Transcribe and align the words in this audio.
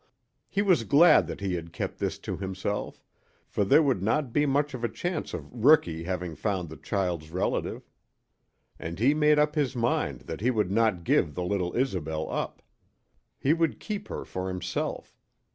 He 0.49 0.63
was 0.63 0.83
glad 0.83 1.27
that 1.27 1.41
he 1.41 1.53
had 1.53 1.71
kept 1.71 1.99
this 1.99 2.17
to 2.25 2.35
himself, 2.35 3.03
for 3.47 3.63
there 3.63 3.83
would 3.83 4.01
not 4.01 4.33
be 4.33 4.47
much 4.47 4.73
of 4.73 4.83
a 4.83 4.89
chance 4.89 5.31
of 5.31 5.53
Rookie 5.53 6.05
having 6.05 6.33
found 6.35 6.69
the 6.69 6.77
child's 6.77 7.29
relative. 7.29 7.87
And 8.79 8.97
he 8.97 9.13
made 9.13 9.37
up 9.37 9.53
his 9.53 9.75
mind 9.75 10.21
that 10.21 10.41
he 10.41 10.49
would 10.49 10.71
not 10.71 11.03
give 11.03 11.35
the 11.35 11.43
little 11.43 11.75
Isobel 11.77 12.27
up. 12.31 12.63
He 13.37 13.53
would 13.53 13.79
keep 13.79 14.07
her 14.07 14.25
for 14.25 14.47
himself. 14.47 15.19